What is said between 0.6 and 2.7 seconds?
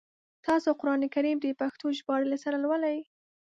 قرآن کریم د پښتو ژباړي سره